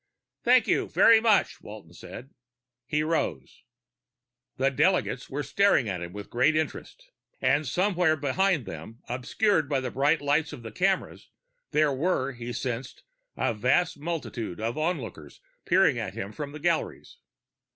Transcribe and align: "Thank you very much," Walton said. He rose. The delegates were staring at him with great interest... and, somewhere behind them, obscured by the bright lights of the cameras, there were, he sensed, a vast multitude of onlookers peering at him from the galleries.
"Thank 0.41 0.65
you 0.67 0.89
very 0.89 1.19
much," 1.21 1.61
Walton 1.61 1.93
said. 1.93 2.31
He 2.87 3.03
rose. 3.03 3.65
The 4.57 4.71
delegates 4.71 5.29
were 5.29 5.43
staring 5.43 5.87
at 5.87 6.01
him 6.01 6.11
with 6.11 6.31
great 6.31 6.55
interest... 6.55 7.11
and, 7.39 7.67
somewhere 7.67 8.15
behind 8.15 8.65
them, 8.65 9.03
obscured 9.07 9.69
by 9.69 9.79
the 9.79 9.91
bright 9.91 10.19
lights 10.19 10.53
of 10.53 10.63
the 10.63 10.71
cameras, 10.71 11.29
there 11.69 11.93
were, 11.93 12.31
he 12.31 12.51
sensed, 12.51 13.03
a 13.37 13.53
vast 13.53 13.99
multitude 13.99 14.59
of 14.59 14.75
onlookers 14.75 15.39
peering 15.65 15.99
at 15.99 16.15
him 16.15 16.31
from 16.31 16.51
the 16.51 16.59
galleries. 16.59 17.17